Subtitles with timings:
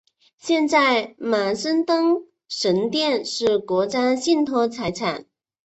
[0.39, 5.27] 现在马森登神殿是国家信托财产。